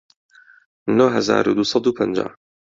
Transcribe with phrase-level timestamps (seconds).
[0.97, 2.25] نۆ هەزار و دوو سەد و پەنجا